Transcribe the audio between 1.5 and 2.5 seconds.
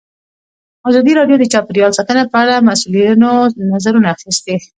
چاپیریال ساتنه په